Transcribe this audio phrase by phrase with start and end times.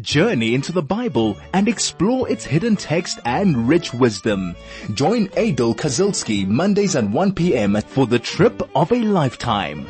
[0.00, 4.56] Journey into the Bible and explore its hidden text and rich wisdom.
[4.94, 7.80] Join Aidel Kazilsky Mondays at 1 p.m.
[7.82, 9.86] for the trip of a lifetime.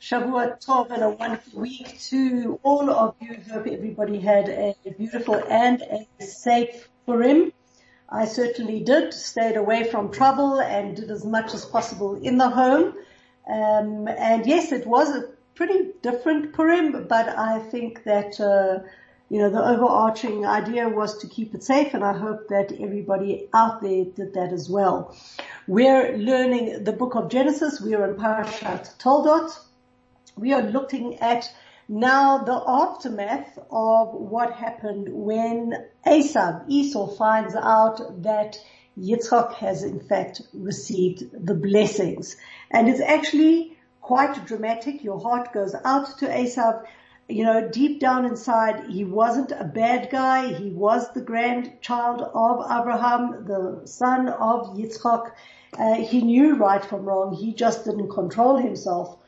[0.00, 3.38] Shavua Tov and a wonderful week to all of you.
[3.50, 7.52] Hope everybody had a beautiful and a safe Purim.
[8.10, 12.50] I certainly did, stayed away from trouble and did as much as possible in the
[12.50, 12.94] home.
[13.48, 18.86] Um, and yes, it was a pretty different Purim, but I think that, uh,
[19.28, 23.48] you know, the overarching idea was to keep it safe and I hope that everybody
[23.52, 25.16] out there did that as well.
[25.66, 27.80] We're learning the book of Genesis.
[27.80, 29.58] We are in Parashat Toldot.
[30.36, 31.52] We are looking at
[31.88, 35.74] now the aftermath of what happened when
[36.06, 38.56] Esav, Esau finds out that
[38.98, 42.36] Yitzchak has in fact received the blessings.
[42.74, 45.02] And it's actually quite dramatic.
[45.02, 46.84] Your heart goes out to Esav.
[47.28, 50.52] You know, deep down inside, he wasn't a bad guy.
[50.52, 55.30] He was the grandchild of Abraham, the son of Yitzchak.
[55.78, 57.34] Uh, he knew right from wrong.
[57.34, 59.18] He just didn't control himself.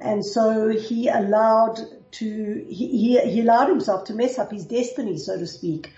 [0.00, 1.78] And so he allowed
[2.12, 5.90] to, he, he, he allowed himself to mess up his destiny, so to speak.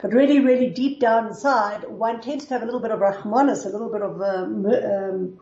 [0.00, 3.66] But really, really deep down inside, one tends to have a little bit of rahmanas,
[3.66, 5.40] a little bit of, um, um,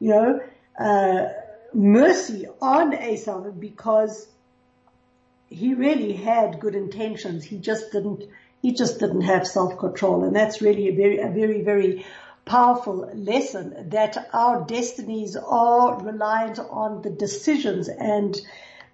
[0.00, 0.40] you know,
[0.78, 1.28] uh,
[1.72, 4.28] mercy on Esau because
[5.48, 7.44] he really had good intentions.
[7.44, 8.24] He just didn't,
[8.62, 10.24] he just didn't have self-control.
[10.24, 12.04] And that's really a very, a very, very
[12.44, 18.36] powerful lesson that our destinies are reliant on the decisions and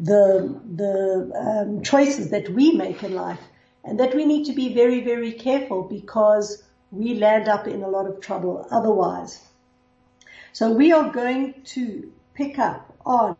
[0.00, 3.41] the, the um, choices that we make in life
[3.84, 7.89] and that we need to be very, very careful because we land up in a
[7.89, 9.41] lot of trouble otherwise.
[10.55, 13.39] So we are going to pick up on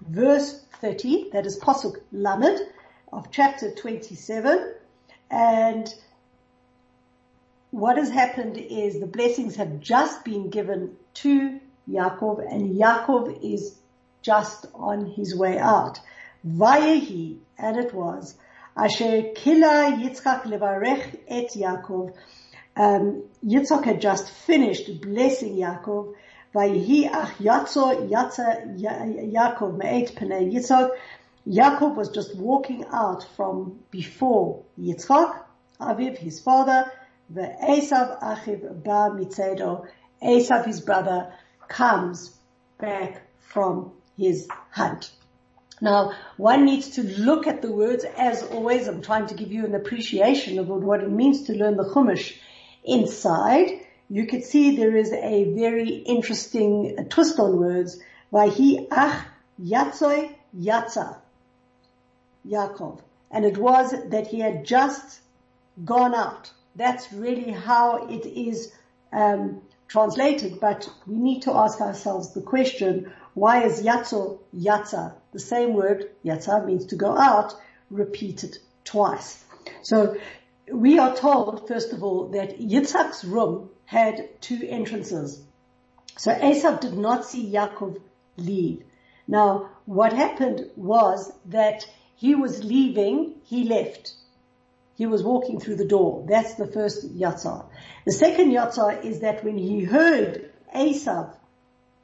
[0.00, 2.58] verse 30, that is Pasuk Lamed
[3.12, 4.74] of chapter 27.
[5.30, 5.94] And
[7.70, 13.78] what has happened is the blessings have just been given to Yaakov and Yaakov is
[14.22, 16.00] just on his way out.
[16.44, 18.34] Vayehi, and it was,
[18.76, 22.12] Asher kila Yitzchak levarech et Yaakov.
[22.76, 26.14] Um, Yitzchak had just finished blessing Yaakov.
[26.54, 27.66] Vayihi ach me'et
[30.14, 30.90] penei Yitzchak.
[31.48, 35.42] Yaakov was just walking out from before Yitzchak,
[35.80, 36.90] Aviv, his father,
[37.30, 39.86] the Esav achiv ba mitzedo.
[40.22, 41.32] Esav, his brother,
[41.68, 42.36] comes
[42.78, 45.10] back from his hunt.
[45.80, 48.88] Now, one needs to look at the words as always.
[48.88, 52.36] I'm trying to give you an appreciation of what it means to learn the Chumash
[52.86, 53.80] inside.
[54.08, 57.98] You could see there is a very interesting twist on words.
[58.32, 59.26] Vahi ach
[59.60, 61.16] yatzoi yatza.
[62.48, 63.00] Yaakov.
[63.30, 65.20] And it was that he had just
[65.84, 66.52] gone out.
[66.76, 68.72] That's really how it is
[69.12, 70.60] um, translated.
[70.60, 75.14] But we need to ask ourselves the question, why is yatzo yatza?
[75.32, 77.54] The same word, yatza, means to go out,
[77.90, 79.44] repeated twice.
[79.82, 80.16] So
[80.72, 85.42] we are told, first of all, that Yitzhak's room had two entrances.
[86.16, 88.00] So Esav did not see Yaakov
[88.36, 88.82] leave.
[89.28, 94.14] Now, what happened was that he was leaving, he left.
[94.96, 96.24] He was walking through the door.
[96.26, 97.66] That's the first yatzah.
[98.06, 101.34] The second yatzah is that when he heard Esav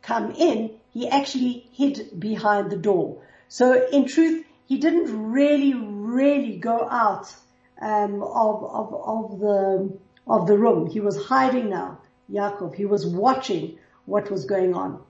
[0.02, 3.22] come in, he actually hid behind the door.
[3.48, 7.34] So in truth, he didn't really, really go out
[7.82, 10.88] um, of, of, of the of the room.
[10.88, 11.98] He was hiding now,
[12.30, 12.74] Yaakov.
[12.74, 15.02] He was watching what was going on.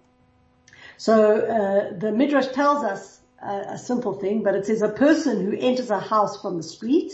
[0.97, 5.57] So uh, the midrash tells us a, simple thing, but it says a person who
[5.57, 7.13] enters a house from the street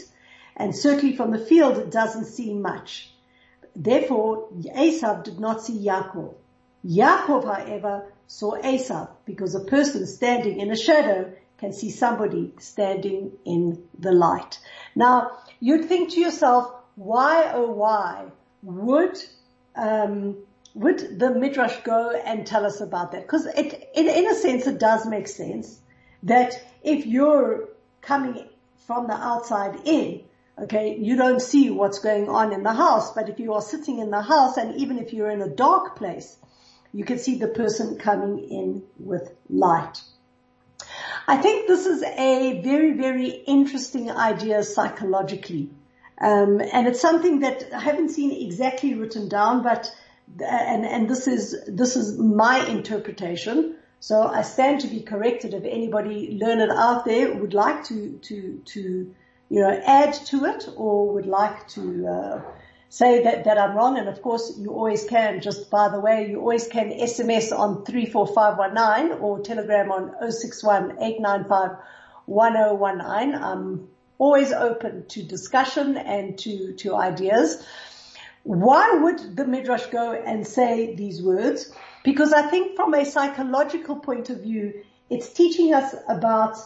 [0.57, 3.13] and certainly from the field doesn't see much.
[3.75, 6.35] Therefore, Esav did not see Yaakov.
[6.85, 13.33] Yaakov, however, saw Esav because a person standing in a shadow can see somebody standing
[13.45, 14.59] in the light.
[14.95, 18.27] Now, you'd think to yourself, why oh why
[18.63, 19.19] would
[19.77, 20.37] um,
[20.75, 23.23] would the midrash go and tell us about that?
[23.23, 25.81] Because it, in, in a sense, it does make sense
[26.23, 27.69] that if you're
[28.01, 28.49] coming
[28.87, 30.23] from the outside in,
[30.59, 33.99] okay, you don't see what's going on in the house, but if you are sitting
[33.99, 36.37] in the house and even if you're in a dark place,
[36.93, 40.01] you can see the person coming in with light.
[41.29, 45.69] I think this is a very, very interesting idea psychologically.
[46.19, 49.95] Um, and it's something that I haven't seen exactly written down, but
[50.41, 53.77] and and this is this is my interpretation.
[54.01, 58.63] So I stand to be corrected if anybody learned out there would like to, to,
[58.65, 59.15] to,
[59.51, 62.43] you know, add to it or would like to, uh,
[62.89, 63.99] say that, that I'm wrong.
[63.99, 67.85] And of course you always can, just by the way, you always can SMS on
[67.85, 70.99] 34519 or telegram on 061
[73.35, 73.89] I'm
[74.19, 77.65] always open to discussion and to, to ideas.
[78.43, 81.71] Why would the Midrash go and say these words?
[82.05, 86.57] Because I think from a psychological point of view, it's teaching us about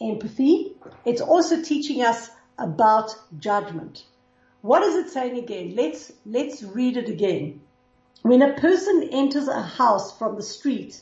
[0.00, 0.76] empathy.
[1.04, 4.04] It's also teaching us about judgment.
[4.64, 5.74] What is it saying again?
[5.76, 7.60] Let's, let's read it again.
[8.22, 10.98] When a person enters a house from the street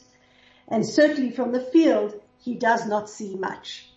[0.66, 3.88] and certainly from the field, he does not see much.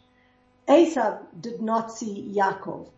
[0.67, 2.89] Esav did not see Yaakov.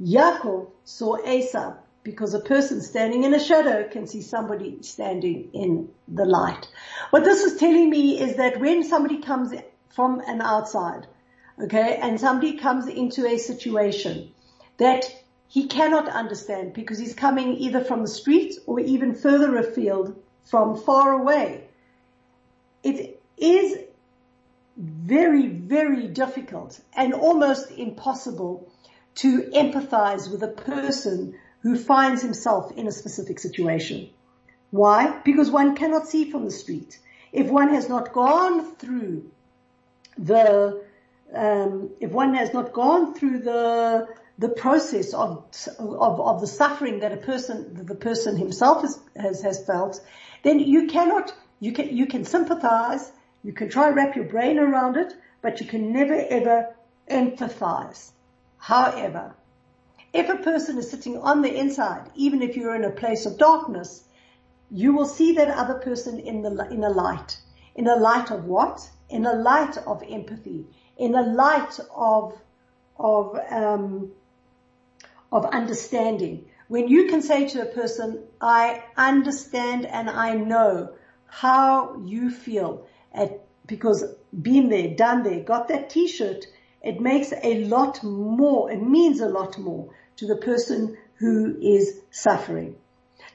[0.00, 5.90] Yaakov saw Esav because a person standing in a shadow can see somebody standing in
[6.08, 6.66] the light.
[7.10, 9.52] What this is telling me is that when somebody comes
[9.94, 11.08] from an outside,
[11.62, 14.32] okay, and somebody comes into a situation
[14.78, 15.04] that
[15.48, 20.76] he cannot understand because he's coming either from the street or even further afield from
[20.76, 21.64] far away.
[22.82, 23.78] It is
[24.76, 28.70] very, very difficult and almost impossible
[29.16, 34.10] to empathize with a person who finds himself in a specific situation.
[34.70, 35.20] Why?
[35.24, 36.98] Because one cannot see from the street.
[37.32, 39.30] If one has not gone through
[40.18, 40.82] the,
[41.32, 45.44] um, if one has not gone through the the process of,
[45.78, 50.00] of, of the suffering that a person, the person himself has, has, has felt,
[50.42, 53.10] then you cannot, you can, you can sympathize,
[53.42, 56.74] you can try wrap your brain around it, but you can never ever
[57.10, 58.10] empathize.
[58.58, 59.34] However,
[60.12, 63.38] if a person is sitting on the inside, even if you're in a place of
[63.38, 64.04] darkness,
[64.70, 67.38] you will see that other person in the, in a light.
[67.74, 68.90] In a light of what?
[69.08, 70.66] In a light of empathy.
[70.96, 72.38] In a light of,
[72.98, 74.10] of, um,
[75.36, 76.46] of understanding.
[76.68, 80.94] When you can say to a person, I understand and I know
[81.26, 84.02] how you feel at, because
[84.32, 86.46] been there, done there, got that t-shirt,
[86.82, 92.00] it makes a lot more, it means a lot more to the person who is
[92.10, 92.76] suffering.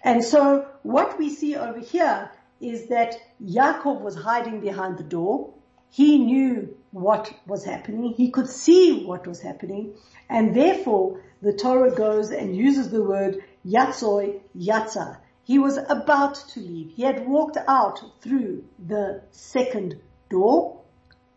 [0.04, 5.54] And so what we see over here is that Yaakov was hiding behind the door.
[5.92, 8.14] He knew what was happening.
[8.14, 9.96] He could see what was happening.
[10.30, 15.18] And therefore the Torah goes and uses the word yatzoi yatza.
[15.44, 16.92] He was about to leave.
[16.92, 20.00] He had walked out through the second
[20.30, 20.82] door,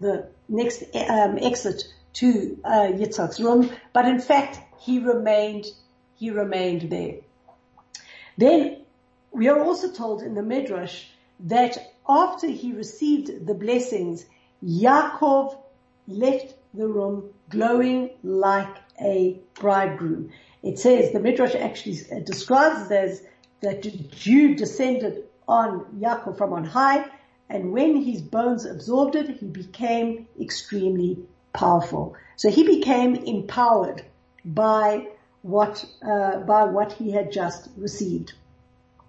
[0.01, 1.85] the next um, exit
[2.15, 5.67] to uh, Yitzhak's room, but in fact he remained,
[6.15, 7.17] he remained there.
[8.37, 8.83] Then
[9.33, 11.07] we are also told in the Midrash
[11.41, 11.77] that
[12.09, 14.27] after he received the blessings,
[14.65, 15.57] Yaakov
[16.09, 20.31] left the room glowing like a bridegroom.
[20.63, 23.23] It says, the Midrash actually describes it as
[23.61, 27.05] that dew descended on Yaakov from on high,
[27.49, 31.19] and when his bones absorbed it, he became extremely
[31.53, 32.17] powerful.
[32.37, 34.05] So he became empowered
[34.45, 35.09] by
[35.43, 38.33] what, uh, by what he had just received.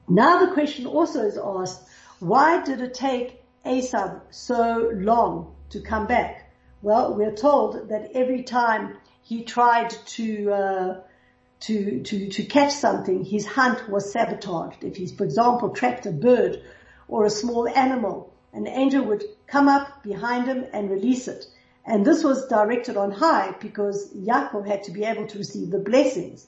[0.07, 1.87] Now the question also is asked,
[2.19, 6.51] why did it take Esav so long to come back?
[6.81, 11.01] Well, we're told that every time he tried to, uh,
[11.61, 14.83] to, to, to catch something, his hunt was sabotaged.
[14.83, 16.61] If he, for example, trapped a bird
[17.07, 21.45] or a small animal, an angel would come up behind him and release it.
[21.85, 25.79] And this was directed on high because Yaakov had to be able to receive the
[25.79, 26.47] blessings.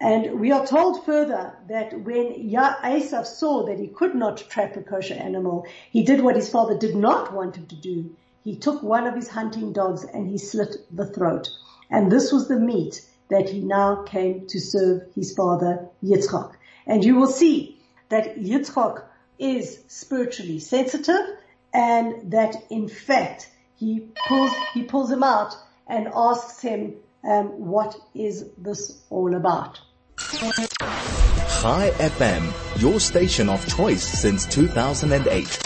[0.00, 4.82] And we are told further that when Esav saw that he could not trap a
[4.82, 8.14] kosher animal, he did what his father did not want him to do.
[8.42, 11.48] He took one of his hunting dogs and he slit the throat.
[11.90, 16.52] And this was the meat that he now came to serve his father Yitzchak.
[16.86, 19.02] And you will see that Yitzchak
[19.38, 21.38] is spiritually sensitive
[21.72, 27.96] and that in fact he pulls, he pulls him out and asks him, um, what
[28.14, 29.80] is this all about?
[30.18, 35.58] Chai FM, your station of choice since 2008.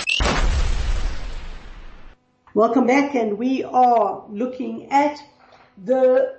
[2.55, 5.19] Welcome back and we are looking at
[5.77, 6.35] the,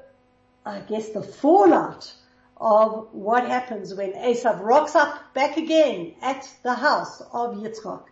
[0.66, 2.14] I guess the fallout
[2.58, 8.04] of what happens when Esav rocks up back again at the house of Yitzchak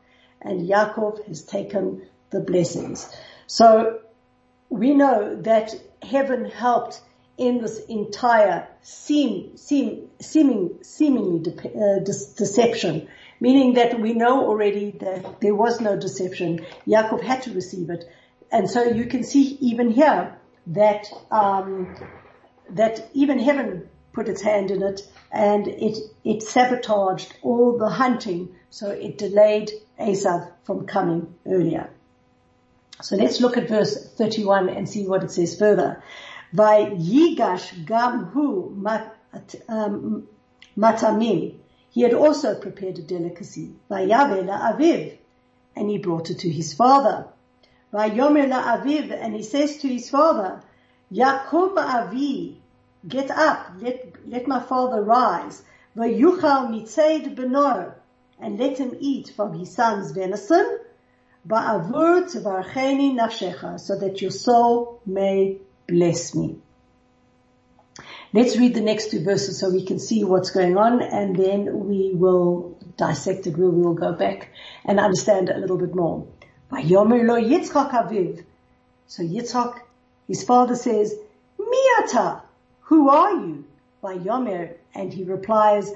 [0.42, 3.14] and Yaakov has taken the blessings.
[3.48, 4.00] So
[4.70, 7.02] we know that heaven helped
[7.38, 13.08] in this entire seem, seem, seeming, seemingly de- uh, de- deception
[13.40, 16.66] Meaning that we know already that there was no deception.
[16.88, 18.06] Yaakov had to receive it.
[18.52, 20.36] And so you can see even here
[20.68, 21.96] that, um,
[22.72, 28.56] that even heaven put its hand in it and it, it sabotaged all the hunting.
[28.72, 31.92] So it delayed Esav from coming earlier.
[33.02, 36.02] So let's look at verse 31 and see what it says further.
[36.54, 38.74] Yigash gam hu
[39.70, 40.28] um,
[40.76, 41.56] matamim.
[41.92, 43.76] He had also prepared a delicacy.
[43.90, 45.18] Vayavela aviv.
[45.76, 47.28] And he brought it to his father.
[47.94, 49.12] Vayomer aviv.
[49.12, 50.64] And he says to his father,
[51.12, 52.60] Yaakov avi,
[53.08, 55.62] get up, let, let my father rise.
[55.96, 57.94] Vayuchal mitzaid beno.
[58.40, 60.80] And let him eat from his son's venison
[61.48, 66.58] Ba'avur tvarcheni nafshecha, so that your soul may bless me.
[68.34, 71.88] Let's read the next two verses so we can see what's going on and then
[71.88, 73.58] we will dissect it.
[73.58, 74.52] We will go back
[74.84, 76.28] and understand a little bit more.
[76.70, 78.44] Vayomer lo Yitzchak aviv.
[79.08, 79.80] So Yitzchak,
[80.28, 81.16] his father says,
[81.58, 82.42] Miata,
[82.82, 83.64] who are you?
[84.04, 85.90] Vayomer, and he replies,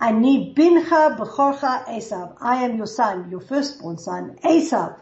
[0.00, 2.36] Ani bincha b'chorcha Esav.
[2.40, 5.00] I am your son, your firstborn son, Esav.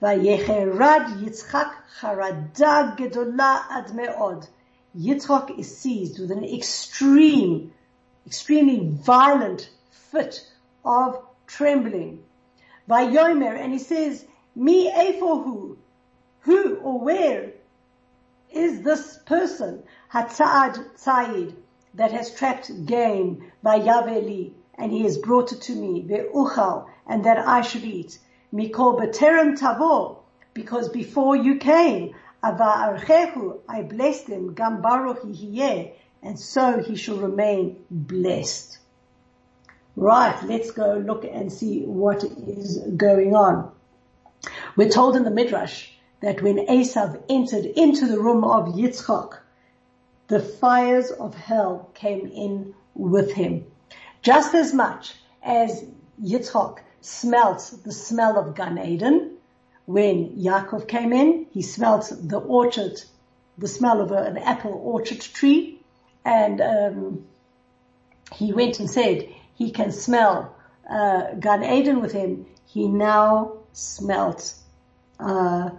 [0.00, 4.46] Vayecherad Yitzchak charada gedola ad me'od.
[4.96, 7.74] Yitzchak is seized with an extreme,
[8.26, 10.48] extremely violent fit
[10.82, 12.24] of trembling.
[12.88, 14.24] Vayomer, and he says,
[14.56, 15.76] Mi efohu,
[16.40, 17.52] who or where
[18.50, 19.82] is this person?
[20.10, 21.54] Hatzad Tzayid,
[21.94, 27.24] that has trapped game by Yaveli, and he has brought it to me, ve'uchal, and
[27.24, 28.18] that I should eat.
[28.52, 30.18] Mikol beterem tavo,
[30.54, 35.24] because before you came, ava archehu, I blessed him, gam baruch
[36.22, 38.78] and so he shall remain blessed.
[39.96, 43.70] Right, let's go look and see what is going on.
[44.76, 49.38] We're told in the Midrash that when Esav entered into the room of Yitzchak,
[50.30, 53.66] the fires of hell came in with him.
[54.22, 55.84] Just as much as
[56.22, 59.32] Yitzchak smelt the smell of Gan Eden,
[59.86, 63.02] when Yaakov came in, he smelt the orchard,
[63.58, 65.80] the smell of an apple orchard tree,
[66.24, 67.24] and um,
[68.32, 70.54] he went and said he can smell
[70.88, 72.46] uh, Gan Eden with him.
[72.66, 74.54] He now smelt
[75.18, 75.70] uh,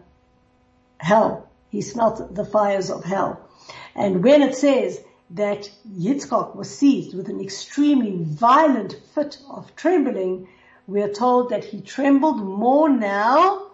[0.97, 1.49] hell.
[1.69, 3.47] He smelt the fires of hell.
[3.95, 10.47] And when it says that Yitzchak was seized with an extremely violent fit of trembling,
[10.87, 13.67] we are told that he trembled more now,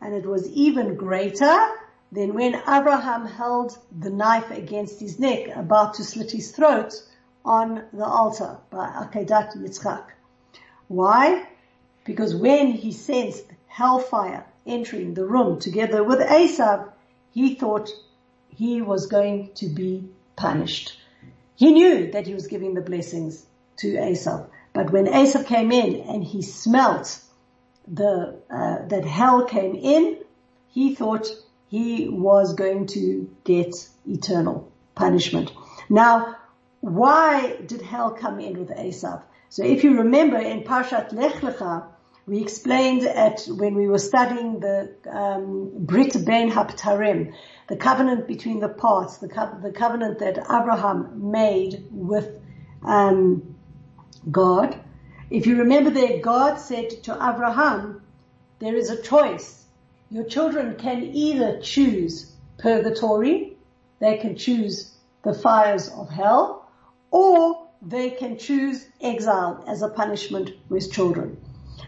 [0.00, 1.68] and it was even greater
[2.12, 6.94] than when Abraham held the knife against his neck, about to slit his throat
[7.44, 10.04] on the altar by Akedat Yitzchak.
[10.88, 11.46] Why?
[12.04, 16.90] Because when he sensed hellfire entering the room together with Esav,
[17.32, 17.90] he thought
[18.58, 20.98] he was going to be punished.
[21.54, 23.46] He knew that he was giving the blessings
[23.76, 27.20] to Esav, but when Esav came in and he smelt
[27.86, 30.18] the uh, that hell came in,
[30.68, 31.28] he thought
[31.68, 35.52] he was going to get eternal punishment.
[35.88, 36.36] Now,
[36.80, 39.22] why did hell come in with Esav?
[39.50, 41.86] So if you remember in Parshat Lech Lecha,
[42.28, 47.32] we explained at when we were studying the um, Brit Ben Haptarim,
[47.68, 52.28] the covenant between the parts, the, co- the covenant that Abraham made with
[52.84, 53.56] um,
[54.30, 54.78] God.
[55.30, 58.02] If you remember there, God said to Abraham,
[58.58, 59.64] "There is a choice.
[60.10, 63.56] Your children can either choose purgatory,
[64.00, 64.94] they can choose
[65.24, 66.70] the fires of hell,
[67.10, 71.38] or they can choose exile as a punishment with children."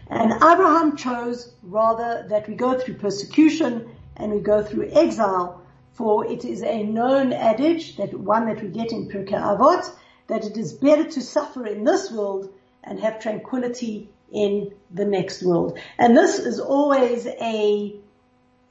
[0.07, 5.61] And Abraham chose rather that we go through persecution and we go through exile,
[5.93, 9.89] for it is a known adage, that one that we get in Pirkei Avot,
[10.27, 15.43] that it is better to suffer in this world and have tranquility in the next
[15.43, 15.77] world.
[15.97, 17.95] And this is always a,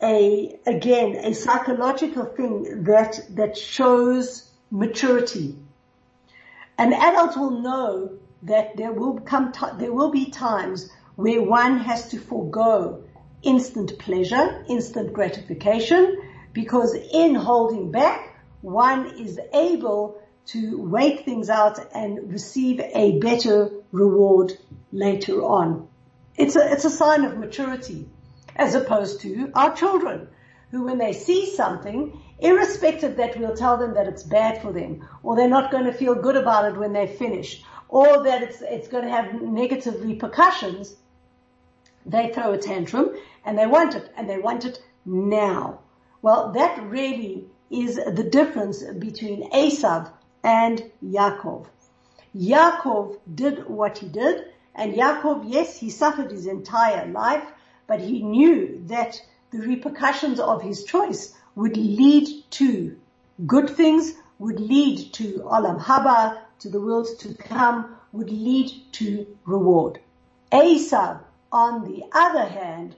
[0.03, 5.57] a, again, a psychological thing that, that shows maturity.
[6.79, 11.79] An adult will know that there will come, t- there will be times where one
[11.79, 13.05] has to forego
[13.43, 16.19] instant pleasure, instant gratification,
[16.53, 23.71] because in holding back, one is able to wait things out and receive a better
[23.93, 24.53] reward
[24.93, 25.89] later on.
[26.37, 28.09] It's a, it's a sign of maturity
[28.57, 30.29] as opposed to our children
[30.71, 35.07] who when they see something, irrespective that we'll tell them that it's bad for them
[35.23, 38.63] or they're not going to feel good about it when they finish or that it's,
[38.63, 40.95] it's going to have negative repercussions,
[42.07, 43.11] they throw a tantrum
[43.45, 45.81] and they want it and they want it now.
[46.23, 50.11] Well, that really is the difference between Esav
[50.43, 51.67] and Yaakov.
[52.37, 57.45] Yaakov did what he did and Yaakov, yes, he suffered his entire life,
[57.87, 62.97] but he knew that the repercussions of his choice would lead to
[63.47, 69.27] good things, would lead to Olam Haba, to the world to come, would lead to
[69.45, 69.99] reward.
[70.53, 71.21] Esav,
[71.53, 72.95] on the other hand,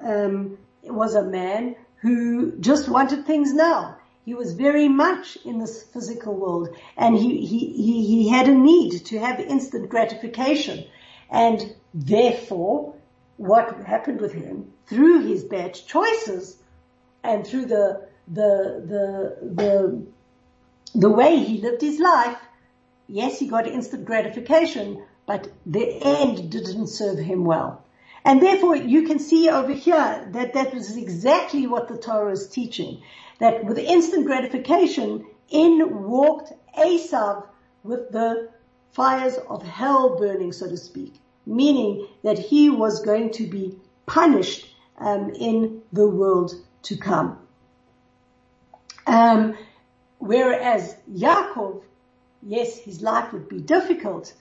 [0.00, 3.96] um, was a man who just wanted things now.
[4.24, 8.54] He was very much in this physical world and he, he, he, he had a
[8.54, 10.84] need to have instant gratification.
[11.30, 12.94] And therefore,
[13.36, 16.58] what happened with him through his bad choices
[17.22, 20.06] and through the, the, the, the,
[20.94, 22.38] the way he lived his life,
[23.08, 27.82] yes, he got instant gratification, but the end didn't serve him well.
[28.24, 32.48] And therefore you can see over here that that was exactly what the Torah is
[32.48, 33.02] teaching.
[33.38, 37.46] That with instant gratification, in walked Esav
[37.82, 38.50] with the
[38.92, 41.14] fires of hell burning, so to speak.
[41.44, 44.66] Meaning that he was going to be punished
[44.98, 47.38] um, in the world to come.
[49.06, 49.56] Um,
[50.18, 51.82] whereas Yaakov,
[52.42, 54.32] yes, his life would be difficult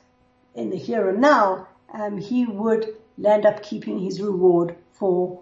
[0.56, 5.42] in the here and now, um, he would land up keeping his reward for,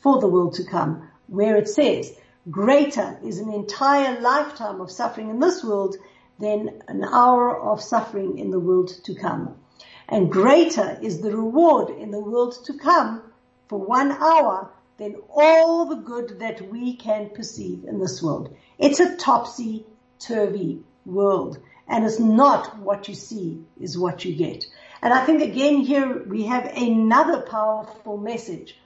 [0.00, 2.12] for the world to come, where it says,
[2.50, 5.96] greater is an entire lifetime of suffering in this world
[6.38, 9.56] than an hour of suffering in the world to come.
[10.08, 13.22] And greater is the reward in the world to come
[13.68, 18.56] for one hour than all the good that we can perceive in this world.
[18.78, 21.58] It's a topsy-turvy world
[21.88, 24.64] and it's not what you see is what you get.
[25.02, 28.78] And I think again here we have another powerful message.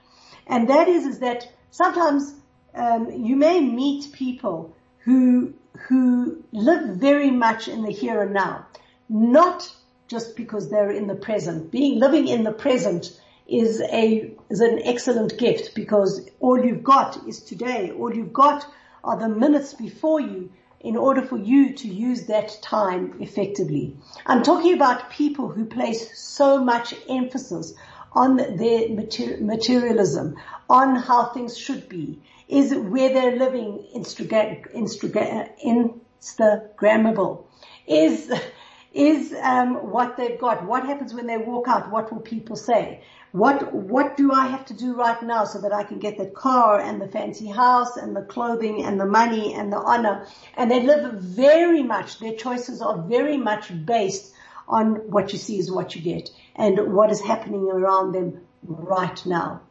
[0.47, 2.35] And that is, is that sometimes
[2.75, 5.53] um, you may meet people who
[5.87, 8.65] who live very much in the here and now,
[9.09, 9.69] not
[10.07, 11.71] just because they're in the present.
[11.71, 17.27] Being living in the present is a is an excellent gift because all you've got
[17.27, 17.91] is today.
[17.91, 18.65] All you've got
[19.03, 20.49] are the minutes before you
[20.83, 23.95] in order for you to use that time effectively.
[24.25, 27.73] I'm talking about people who place so much emphasis
[28.11, 30.35] on their materialism,
[30.69, 37.45] on how things should be, is where they're living uh, Instagrammable,
[37.87, 38.31] is
[38.93, 40.65] is um, what they've got.
[40.65, 41.91] What happens when they walk out?
[41.91, 43.03] What will people say?
[43.31, 46.27] What, what do I have to do right now so that I can get the
[46.27, 50.27] car and the fancy house and the clothing and the money and the honor?
[50.55, 54.31] And they live very much, their choices are very much based
[54.67, 59.25] on what you see is what you get and what is happening around them right
[59.25, 59.61] now.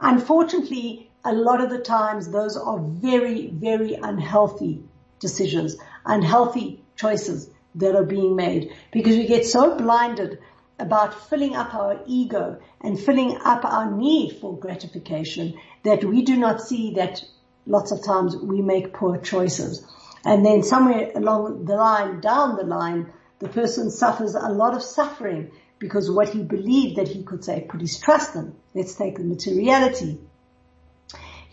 [0.00, 4.82] Unfortunately, a lot of the times those are very, very unhealthy
[5.20, 10.38] decisions, unhealthy choices that are being made because we get so blinded
[10.78, 16.36] about filling up our ego and filling up our need for gratification that we do
[16.36, 17.22] not see that
[17.66, 19.86] lots of times we make poor choices.
[20.24, 24.82] And then somewhere along the line, down the line, the person suffers a lot of
[24.82, 28.54] suffering because what he believed that he could say put his trust in.
[28.74, 30.18] Let's take the materiality.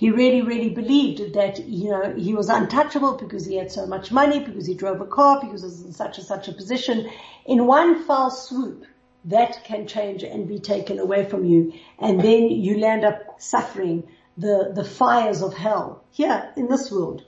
[0.01, 4.11] He really, really believed that, you know, he was untouchable because he had so much
[4.11, 7.07] money, because he drove a car, because he was in such and such a position.
[7.45, 8.83] In one foul swoop,
[9.25, 11.73] that can change and be taken away from you.
[11.99, 14.07] And then you land up suffering
[14.39, 17.23] the, the fires of hell here in this world.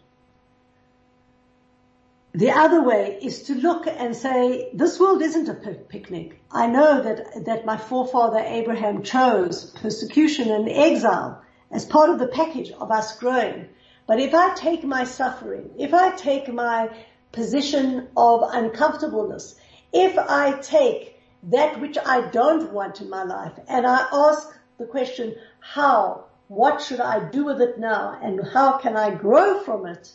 [2.34, 6.42] The other way is to look and say, this world isn't a picnic.
[6.52, 11.43] I know that, that my forefather Abraham chose persecution and exile
[11.74, 13.68] as part of the package of us growing.
[14.08, 16.90] But if I take my suffering, if I take my
[17.32, 19.56] position of uncomfortableness,
[19.92, 23.54] if I take that which I don't want in my life.
[23.68, 26.26] And I ask the question, how?
[26.48, 28.18] What should I do with it now?
[28.22, 30.14] And how can I grow from it?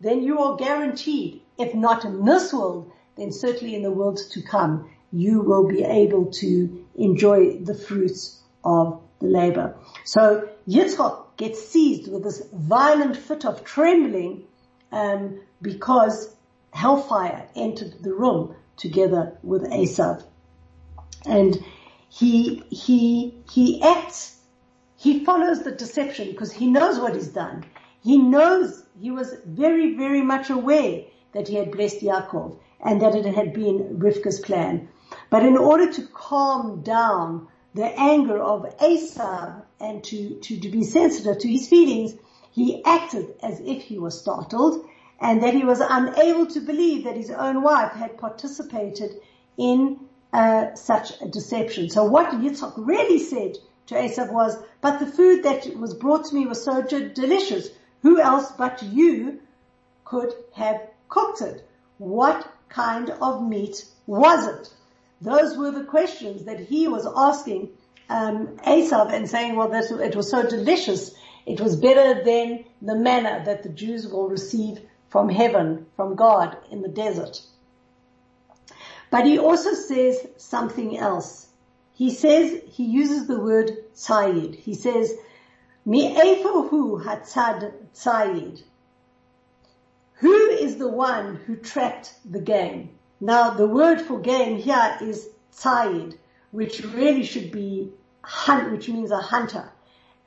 [0.00, 4.42] Then you are guaranteed, if not in this world, then certainly in the world to
[4.42, 9.76] come, you will be able to enjoy the fruits of the labor.
[10.04, 14.44] So Yitzchak gets seized with this violent fit of trembling
[14.92, 16.34] um, because
[16.72, 20.22] hellfire entered the room together with Esav
[21.26, 21.62] and
[22.08, 24.38] he, he, he acts,
[24.96, 27.64] he follows the deception because he knows what he's done.
[28.02, 33.14] He knows, he was very, very much aware that he had blessed Yaakov and that
[33.14, 34.88] it had been Rivka's plan.
[35.30, 40.82] But in order to calm down the anger of Esau and to, to, to be
[40.82, 42.14] sensitive to his feelings,
[42.50, 44.86] he acted as if he was startled
[45.20, 49.10] and that he was unable to believe that his own wife had participated
[49.58, 50.00] in
[50.32, 51.90] uh, such a deception.
[51.90, 56.34] So what Yitzchak really said to Esau was, but the food that was brought to
[56.34, 57.68] me was so delicious.
[58.02, 59.40] Who else but you
[60.04, 61.68] could have cooked it?
[61.98, 64.72] What kind of meat was it?
[65.20, 67.70] Those were the questions that he was asking
[68.08, 71.14] um, Esau and saying, well, this, it was so delicious.
[71.46, 76.56] It was better than the manna that the Jews will receive from heaven, from God
[76.70, 77.40] in the desert.
[79.10, 81.48] But he also says something else.
[81.94, 84.56] He says, he uses the word tzayid.
[84.56, 85.14] He says,
[85.86, 88.62] Mi'efohu hatzad tzayid.
[90.14, 92.95] Who is the one who trapped the game?
[93.20, 96.16] Now the word for game here is tzayid,
[96.50, 99.72] which really should be hunt, which means a hunter.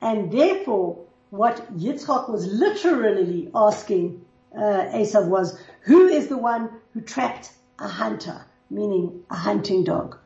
[0.00, 4.24] And therefore, what Yitzchak was literally asking
[4.54, 10.18] uh, Esav was, who is the one who trapped a hunter, meaning a hunting dog?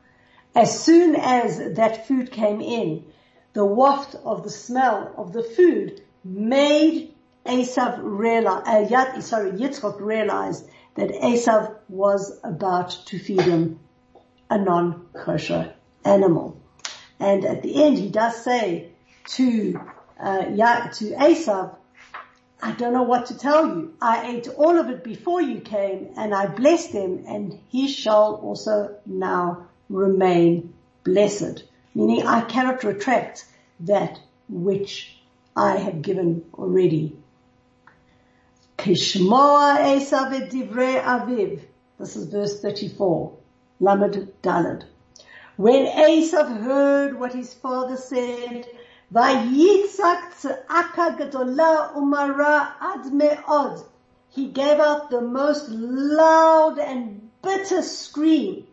[0.55, 3.05] As soon as that food came in,
[3.53, 10.67] the waft of the smell of the food made Esav realize, uh, sorry, Yitzchak realized
[10.95, 13.81] that Esav was about to feed him
[14.51, 16.61] a non-kosher animal.
[17.19, 18.91] And at the end, he does say
[19.37, 19.81] to
[20.21, 21.77] uh, yeah, to Esav,
[22.63, 23.95] I don't know what to tell you.
[24.01, 28.37] I ate all of it before you came and I blessed him and he shall
[28.37, 31.65] also now remain blessed.
[31.95, 33.45] Meaning I cannot retract
[33.81, 35.15] that which
[35.57, 37.17] I have given already.
[38.79, 41.63] Kishmoa Esav et divrei aviv.
[41.99, 43.33] This is verse 34.
[43.81, 44.85] Lamed Dalad.
[45.57, 48.67] When Esav heard what his father said,
[49.13, 53.83] Vayitzak tzaka gedola umara ad me'od.
[54.31, 58.67] He gave out the most loud and bitter scream.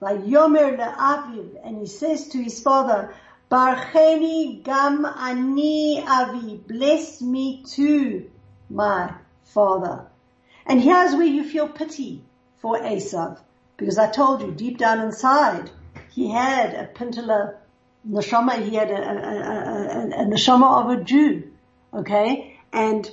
[0.00, 3.12] Vayomer le'aviv, and he says to his father,
[3.50, 8.30] Barcheni gam ani avi, bless me too,
[8.68, 10.06] my father.
[10.66, 12.22] And here's where you feel pity
[12.56, 13.38] for Esav,
[13.76, 15.70] because I told you deep down inside,
[16.10, 17.54] he had a pintala
[18.08, 21.52] neshama, he had a, a, a, a, neshama of a Jew,
[21.92, 22.58] okay?
[22.72, 23.08] And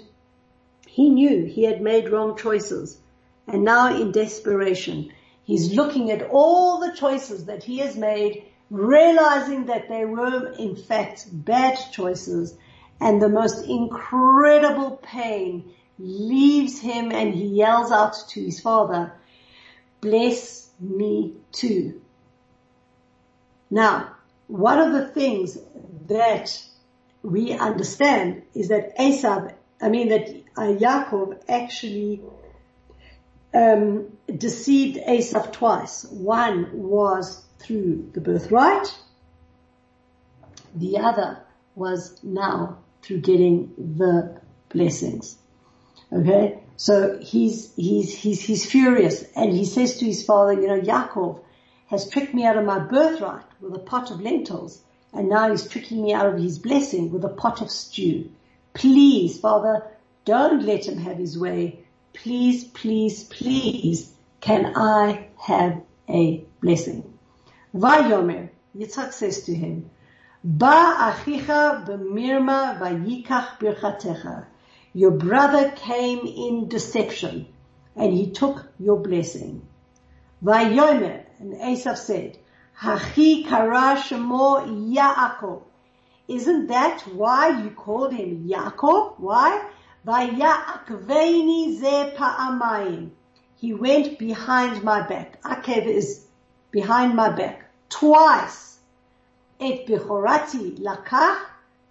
[0.88, 2.98] he knew he had made wrong choices.
[3.48, 5.12] And now in desperation,
[5.44, 10.76] he's looking at all the choices that he has made, realizing that they were in
[10.76, 12.56] fact bad choices
[13.04, 19.12] and the most incredible pain leaves him and he yells out to his father,
[20.00, 22.02] bless me too.
[23.70, 24.16] Now,
[24.48, 25.58] one of the things
[26.08, 26.64] that
[27.22, 32.22] we understand is that Esav, I mean that uh, Yaakov actually
[33.54, 36.06] um, deceived Esav twice.
[36.06, 38.98] One was through the birthright.
[40.76, 41.40] The other
[41.76, 45.38] was now through getting the blessings.
[46.12, 50.80] Okay, so he's he's he's he's furious, and he says to his father, you know,
[50.80, 51.40] Yaakov
[51.88, 55.68] has tricked me out of my birthright with a pot of lentils, and now he's
[55.68, 58.32] tricking me out of his blessing with a pot of stew.
[58.74, 59.86] Please, Father,
[60.26, 61.86] don't let him have his way.
[62.14, 67.14] Please, please, please, can I have a blessing?
[67.76, 69.90] Vayomer, Yitzchak says to him,
[70.46, 74.46] Ba achicha b'mirma vayikach birchatecha.
[74.94, 77.48] Your brother came in deception,
[77.96, 79.66] and he took your blessing.
[80.44, 82.38] Vayomer, and Esav said,
[82.78, 85.62] Hachi kara shemo Yaakov.
[86.28, 89.20] Isn't that why you called him Yaakov?
[89.20, 89.70] Why?
[90.06, 93.12] Vayakveini ze pa'amayim.
[93.56, 95.42] He went behind my back.
[95.44, 96.26] Akev is
[96.72, 97.70] behind my back.
[97.88, 98.73] Twice.
[99.64, 101.40] Et bechorati lakach.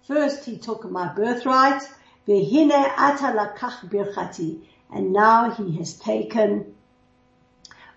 [0.07, 1.81] First he took my birthright.
[2.27, 4.59] Vehine ata lakach birchati.
[4.91, 6.75] And now he has taken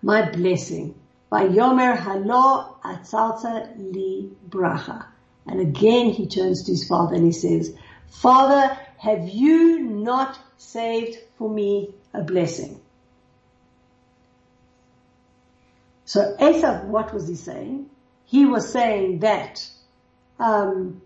[0.00, 0.94] my blessing.
[1.30, 5.04] Vayomer halo atzalta li bracha.
[5.46, 7.76] And again he turns to his father and he says,
[8.08, 12.80] Father, have you not saved for me a blessing?
[16.06, 17.90] So Esav, what was he saying?
[18.26, 19.66] He was saying that,
[20.38, 21.00] um,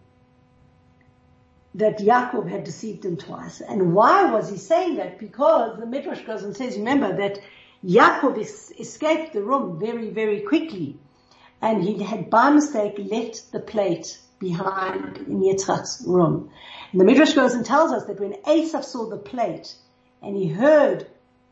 [1.75, 3.61] that Yaakov had deceived him twice.
[3.61, 5.19] And why was he saying that?
[5.19, 7.39] Because the Midrash goes and says, remember that
[7.85, 10.99] Yaakov es- escaped the room very, very quickly.
[11.63, 16.51] and he had by mistake left the plate behind in Yitzchak's room.
[16.93, 19.75] And the Midrash goes and tells us that when Esav saw the plate
[20.23, 21.07] and he heard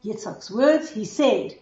[0.04, 1.52] Yitzchak's words, he said,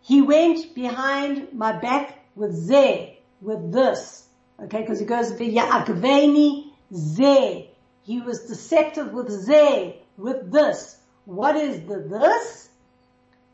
[0.00, 4.26] he went behind my back with ze, with this.
[4.62, 7.70] Okay, because he goes, V'ya'akveni ze.
[8.02, 10.98] He was deceptive with ze, with this.
[11.24, 12.68] What is the this?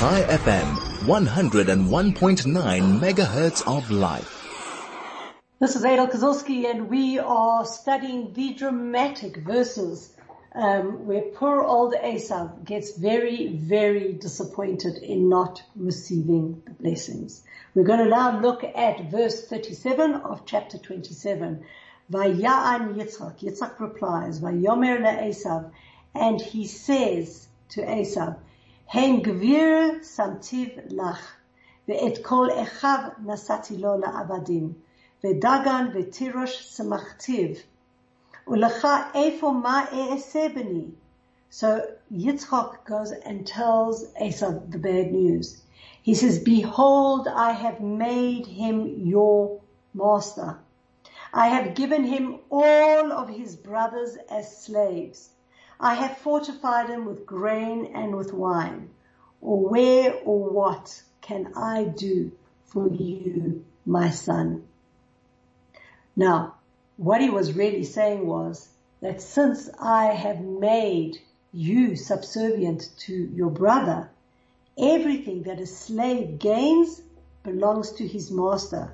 [0.01, 0.65] Chai FM,
[1.05, 4.47] 101.9 megahertz of life.
[5.59, 10.11] This is Aidel Kazilsky and we are studying the dramatic verses
[10.53, 17.43] um, where poor old Esav gets very, very disappointed in not receiving the blessings.
[17.73, 21.63] We're going to now look at verse 37 of chapter 27.
[22.11, 23.39] Vaya'an Yitzchak.
[23.39, 25.71] Yitzchak replies, Vayomer Esav,
[26.13, 28.37] And he says to Esav,
[28.87, 31.21] Hen gvir samtiv lach.
[31.87, 34.75] Ve'et kol echav nasati lo la'avadim.
[35.23, 37.61] Ve'dagan ve'tirosh samachtiv.
[38.51, 38.57] So
[42.11, 45.61] Yitzchak goes and tells Esav the bad news.
[46.01, 49.61] He says, behold, I have made him your
[49.93, 50.59] master.
[51.33, 55.29] I have given him all of his brothers as slaves.
[55.79, 58.89] I have fortified him with grain and with wine.
[59.39, 62.33] Or where or what can I do
[62.65, 64.67] for you, my son?
[66.17, 66.55] Now,
[67.01, 68.69] what he was really saying was
[69.01, 71.17] that since I have made
[71.51, 74.11] you subservient to your brother,
[74.77, 77.01] everything that a slave gains
[77.41, 78.93] belongs to his master.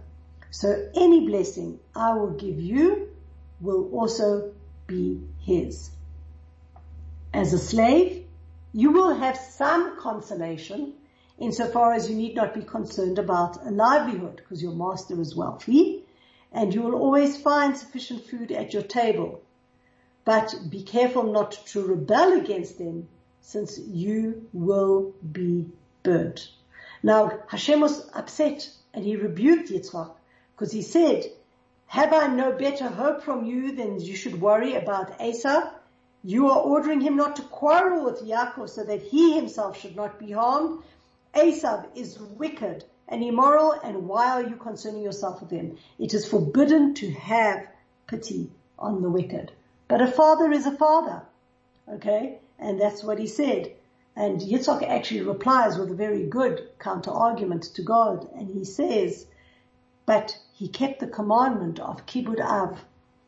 [0.51, 3.09] So any blessing I will give you
[3.59, 4.53] will also
[4.87, 5.91] be his.
[7.33, 8.23] As a slave,
[8.71, 10.93] you will have some consolation
[11.37, 16.05] insofar as you need not be concerned about a livelihood because your master is wealthy
[16.51, 19.41] and you will always find sufficient food at your table.
[20.25, 23.07] But be careful not to rebel against them
[23.41, 25.69] since you will be
[26.03, 26.49] burnt.
[27.03, 30.11] Now Hashem was upset and he rebuked Yitzchak
[30.53, 31.25] because he said,
[31.85, 35.71] have I no better hope from you than you should worry about Esav?
[36.23, 40.19] You are ordering him not to quarrel with Yaakov so that he himself should not
[40.19, 40.83] be harmed.
[41.33, 45.77] Esav is wicked and immoral, and why are you concerning yourself with them?
[45.97, 47.67] It is forbidden to have
[48.07, 49.51] pity on the wicked.
[49.87, 51.21] But a father is a father.
[51.87, 52.39] Okay?
[52.59, 53.71] And that's what he said.
[54.15, 58.27] And Yitzhak actually replies with a very good counter argument to God.
[58.35, 59.27] And he says,
[60.05, 62.83] but he kept the commandment of kibud av,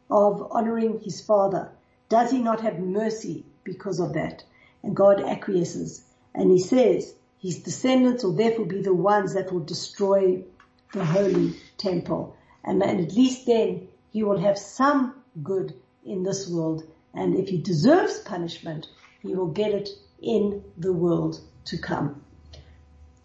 [0.10, 1.72] of honoring his father.
[2.10, 4.44] Does he not have mercy because of that?
[4.82, 6.04] And God acquiesces.
[6.34, 10.44] And he says, his descendants will therefore be the ones that will destroy
[10.94, 12.36] the holy temple.
[12.64, 15.74] And, and at least then he will have some good
[16.06, 18.88] in this world And if he deserves punishment,
[19.22, 19.90] he will get it
[20.22, 22.24] in the world to come.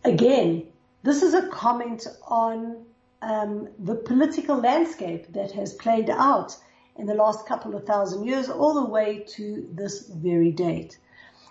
[0.04, 0.66] Again,
[1.02, 2.84] this is a comment on
[3.22, 6.56] um, the political landscape that has played out
[6.96, 10.98] in the last couple of thousand years all the way to this very date.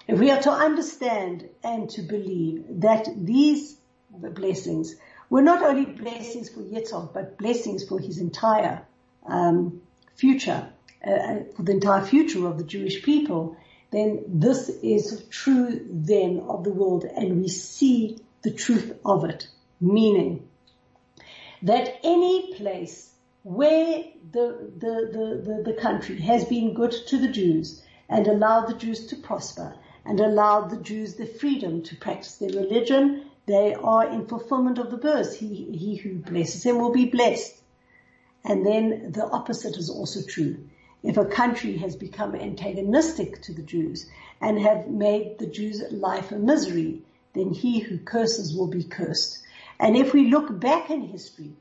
[0.07, 3.77] If we are to understand and to believe that these
[4.11, 4.95] blessings
[5.29, 8.85] were not only blessings for Yitzhak, but blessings for his entire
[9.25, 9.81] um,
[10.15, 10.67] future,
[11.05, 13.55] uh, uh, for the entire future of the Jewish people,
[13.91, 19.47] then this is true then of the world and we see the truth of it.
[19.79, 20.47] Meaning
[21.61, 23.11] that any place
[23.43, 28.67] where the, the, the, the, the country has been good to the Jews and allowed
[28.67, 33.73] the Jews to prosper and allowed the Jews the freedom to practice their religion, they
[33.73, 35.35] are in fulfillment of the verse.
[35.35, 37.61] He, he who blesses them will be blessed.
[38.43, 40.57] And then the opposite is also true.
[41.01, 46.31] If a country has become antagonistic to the Jews and have made the Jews' life
[46.31, 47.01] a misery,
[47.33, 49.39] then he who curses will be cursed.
[49.79, 51.53] And if we look back in history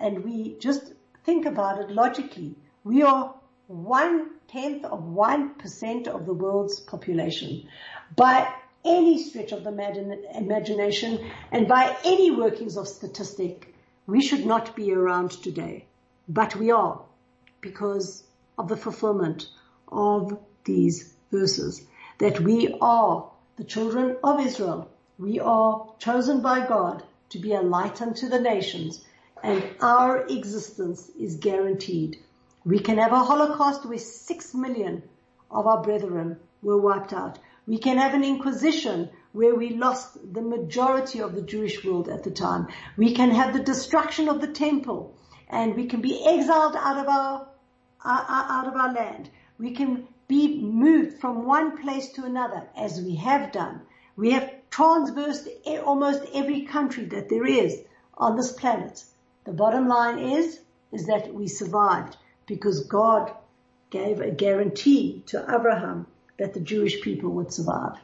[0.00, 0.92] and we just
[1.24, 3.34] think about it logically, we are
[3.66, 7.68] one tenth of one percent of the world's population.
[8.16, 8.52] By
[8.84, 9.70] any stretch of the
[10.34, 13.74] imagination and by any workings of statistic,
[14.06, 15.86] we should not be around today.
[16.28, 17.00] But we are
[17.60, 18.24] because
[18.58, 19.48] of the fulfillment
[19.88, 21.86] of these verses.
[22.18, 24.90] That we are the children of Israel.
[25.18, 29.04] We are chosen by God to be a light unto the nations
[29.44, 32.18] and our existence is guaranteed.
[32.66, 35.02] We can have a holocaust where six million
[35.50, 37.38] of our brethren were wiped out.
[37.66, 42.24] We can have an inquisition where we lost the majority of the Jewish world at
[42.24, 42.68] the time.
[42.96, 45.14] We can have the destruction of the temple
[45.50, 47.48] and we can be exiled out of our,
[48.02, 49.28] out of our land.
[49.58, 53.82] We can be moved from one place to another as we have done.
[54.16, 55.48] We have transversed
[55.84, 57.82] almost every country that there is
[58.16, 59.04] on this planet.
[59.44, 60.60] The bottom line is,
[60.92, 63.32] is that we survived because God
[63.90, 66.06] gave a guarantee to Abraham
[66.38, 67.98] that the Jewish people would survive.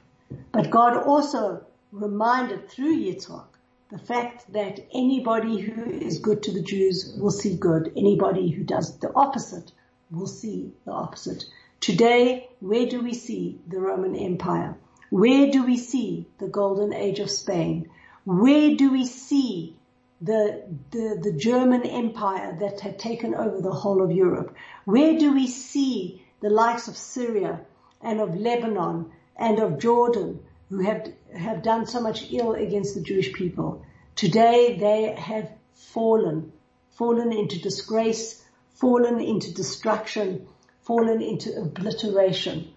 [0.52, 3.46] But God also reminded through Yitzhak
[3.90, 7.92] the fact that anybody who is good to the Jews will see good.
[7.96, 9.72] Anybody who does the opposite
[10.10, 11.44] will see the opposite.
[11.80, 14.76] Today, where do we see the Roman Empire?
[15.10, 17.90] Where do we see the golden age of Spain?
[18.24, 19.76] Where do we see
[20.20, 24.54] the, the, the German empire that had taken over the whole of Europe?
[24.84, 27.60] Where do we see the likes of Syria
[28.02, 33.00] and of Lebanon and of Jordan who have, have done so much ill against the
[33.00, 33.84] Jewish people?
[34.14, 36.52] Today they have fallen,
[36.90, 40.46] fallen into disgrace, fallen into destruction,
[40.82, 42.72] fallen into obliteration.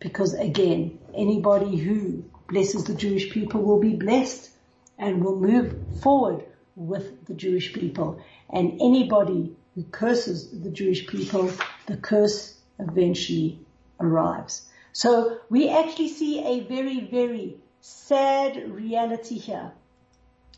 [0.00, 4.50] Because again, anybody who blesses the Jewish people will be blessed
[4.98, 6.44] and will move forward
[6.76, 8.20] with the Jewish people.
[8.50, 11.50] And anybody who curses the Jewish people,
[11.86, 13.60] the curse eventually
[14.00, 14.68] arrives.
[14.92, 19.72] So we actually see a very, very sad reality here.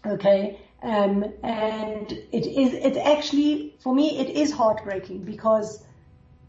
[0.04, 0.60] Okay.
[0.82, 5.82] Um, and it is, it's actually, for me, it is heartbreaking because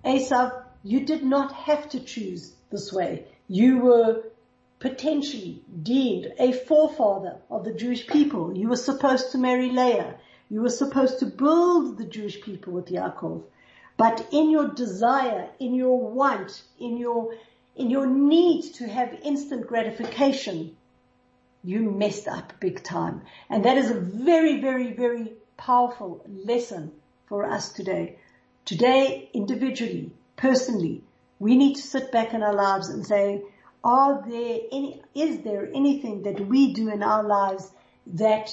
[0.04, 3.26] Esav, you did not have to choose this way.
[3.48, 4.24] You were
[4.80, 8.56] potentially deemed a forefather of the Jewish people.
[8.56, 10.16] You were supposed to marry Leah.
[10.50, 13.44] You were supposed to build the Jewish people with Yaakov.
[13.98, 17.34] But in your desire, in your want, in your,
[17.76, 20.78] in your need to have instant gratification,
[21.64, 23.24] you messed up big time.
[23.50, 26.92] And that is a very, very, very powerful lesson
[27.26, 28.20] for us today.
[28.66, 31.04] Today, individually, personally,
[31.40, 33.42] we need to sit back in our lives and say,
[33.88, 37.72] are there any, is there anything that we do in our lives
[38.06, 38.50] that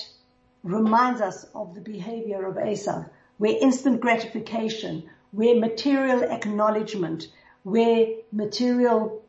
[0.62, 3.04] reminds us of the behavior of Esau,
[3.38, 7.26] where instant gratification, where material acknowledgement,
[7.64, 9.24] where material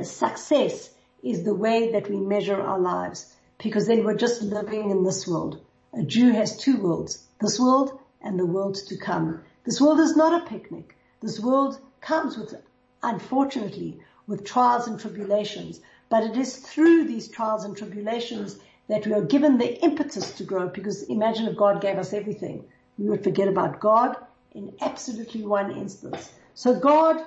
[0.00, 0.90] success
[1.24, 3.34] is the way that we measure our lives.
[3.58, 5.60] Because then we're just living in this world.
[5.94, 9.40] A Jew has two worlds, this world and the world to come.
[9.64, 10.96] This world is not a picnic.
[11.20, 12.54] This world comes with,
[13.02, 15.80] unfortunately, with trials and tribulations.
[16.08, 18.58] But it is through these trials and tribulations
[18.88, 22.64] that we are given the impetus to grow because imagine if God gave us everything.
[22.98, 24.16] We would forget about God
[24.52, 26.30] in absolutely one instance.
[26.54, 27.24] So God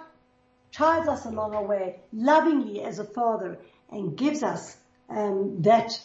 [0.72, 3.58] chides us along our way lovingly as a father
[3.90, 4.78] and gives us
[5.10, 6.00] um, that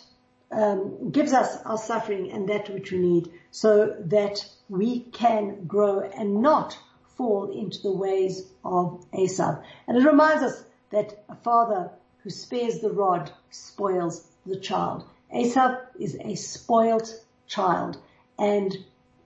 [0.50, 6.00] um, gives us our suffering and that which we need so that we can grow
[6.00, 6.78] and not
[7.16, 9.62] fall into the ways of Esau.
[9.88, 11.90] And it reminds us that a father
[12.22, 15.04] who spares the rod spoils the child.
[15.34, 17.98] Esau is a spoilt child
[18.38, 18.76] and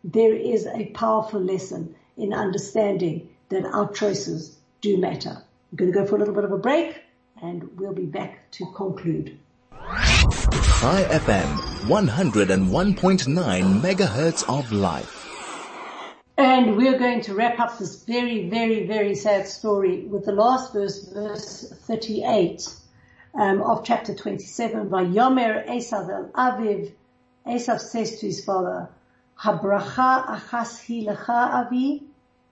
[0.03, 5.43] there is a powerful lesson in understanding that our choices do matter.
[5.71, 7.03] I'm going to go for a little bit of a break
[7.43, 9.39] and we'll be back to conclude.
[9.73, 11.49] Chai FM,
[11.89, 15.16] 101.9 megahertz of life.
[16.39, 20.75] And we're going to wrap up this very, very, very sad story with the last
[20.75, 22.69] verse, verse 38
[23.35, 24.91] um, of chapter 27.
[24.91, 26.93] Yomer Esav el Aviv,
[27.47, 28.91] Esav says to his father,
[29.41, 32.03] Habracha achas lecha avi.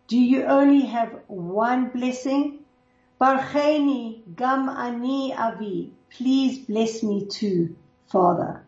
[0.09, 2.61] Do you only have one blessing?
[3.21, 5.93] Barcheni gam ani avi.
[6.09, 7.77] Please bless me too,
[8.07, 8.63] father.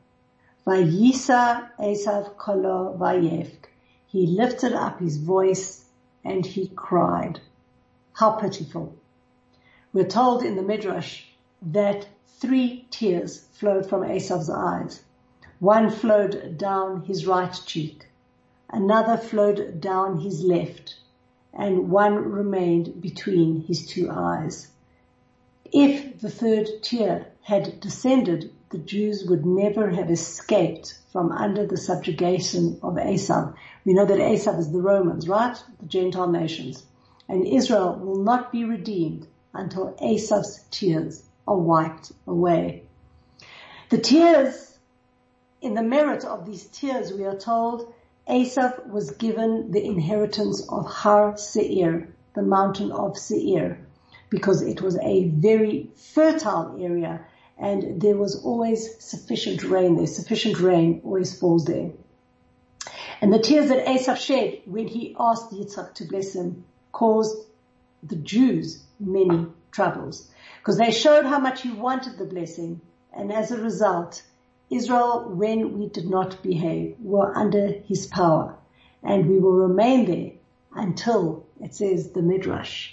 [0.66, 3.65] Vayisa Esav kolo vayevk.
[4.16, 5.84] He lifted up his voice
[6.24, 7.40] and he cried.
[8.14, 8.94] How pitiful.
[9.92, 11.24] We're told in the Midrash
[11.60, 15.04] that three tears flowed from Esav's eyes.
[15.58, 18.08] One flowed down his right cheek,
[18.70, 20.98] another flowed down his left,
[21.52, 24.68] and one remained between his two eyes.
[25.70, 31.76] If the third tear had descended, the Jews would never have escaped from under the
[31.76, 33.52] subjugation of Esau.
[33.84, 35.56] We know that Esau is the Romans, right?
[35.80, 36.84] The Gentile nations.
[37.28, 42.82] And Israel will not be redeemed until Esau's tears are wiped away.
[43.90, 44.78] The tears,
[45.60, 47.92] in the merit of these tears, we are told
[48.28, 53.78] Esav was given the inheritance of Har Seir, the mountain of Seir,
[54.28, 57.24] because it was a very fertile area
[57.58, 60.06] and there was always sufficient rain there.
[60.06, 61.90] Sufficient rain always falls there.
[63.20, 67.36] And the tears that Esav shed when he asked Yitzchak to bless him caused
[68.02, 72.80] the Jews many troubles because they showed how much he wanted the blessing.
[73.12, 74.22] And as a result,
[74.68, 78.54] Israel, when we did not behave, were under his power
[79.02, 80.32] and we will remain there
[80.74, 82.92] until it says the Midrash.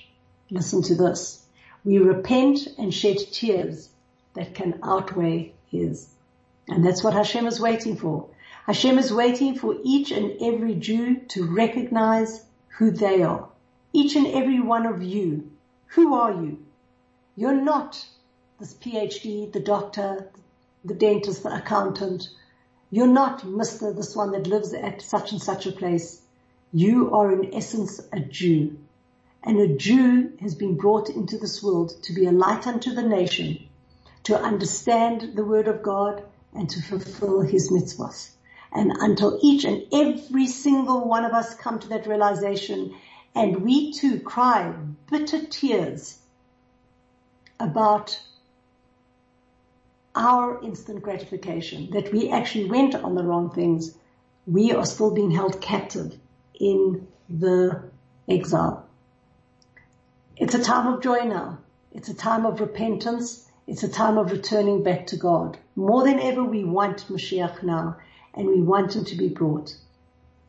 [0.50, 1.46] Listen to this.
[1.84, 3.90] We repent and shed tears
[4.34, 6.10] that can outweigh his.
[6.68, 8.28] And that's what Hashem is waiting for.
[8.66, 12.46] Hashem is waiting for each and every Jew to recognize
[12.78, 13.50] who they are.
[13.92, 15.52] Each and every one of you.
[15.88, 16.66] Who are you?
[17.36, 18.06] You're not
[18.60, 20.30] this PhD, the doctor,
[20.86, 22.30] the dentist, the accountant.
[22.90, 23.96] You're not Mr.
[23.96, 26.22] this one that lives at such and such a place.
[26.72, 28.78] You are in essence a Jew.
[29.44, 33.04] And a Jew has been brought into this world to be a light unto the
[33.04, 33.68] nation
[34.24, 38.32] to understand the word of God and to fulfill his mitzvahs.
[38.72, 42.96] And until each and every single one of us come to that realization
[43.36, 44.74] and we too cry
[45.10, 46.20] bitter tears
[47.60, 48.20] about
[50.16, 53.96] our instant gratification, that we actually went on the wrong things,
[54.46, 56.18] we are still being held captive
[56.60, 57.84] in the
[58.28, 58.88] exile.
[60.38, 61.60] It's a time of joy now.
[61.92, 63.48] It's a time of repentance.
[63.66, 65.58] It's a time of returning back to God.
[65.76, 67.96] More than ever, we want Mashiach now,
[68.34, 69.74] and we want him to be brought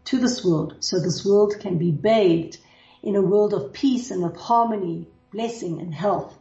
[0.07, 2.59] to this world, so this world can be bathed
[3.05, 6.37] in a world of peace and of harmony, blessing and health.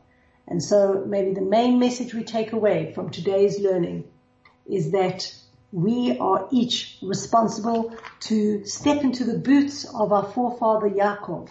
[0.48, 4.06] And so maybe the main message we take away from today's learning
[4.66, 5.32] is that
[5.72, 11.50] we are each responsible to step into the boots of our forefather Yaakov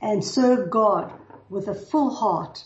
[0.00, 1.12] and serve God
[1.50, 2.64] with a full heart,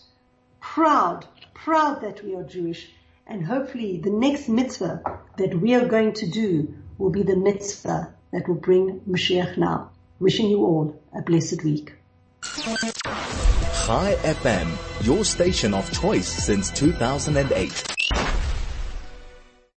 [0.60, 1.26] proud
[1.64, 2.90] proud that we are Jewish
[3.26, 5.02] and hopefully the next mitzvah
[5.36, 9.90] that we are going to do will be the mitzvah that will bring Mashiach now.
[10.20, 11.94] Wishing you all a blessed week.
[12.42, 17.85] Chai FM, your station of choice since 2008.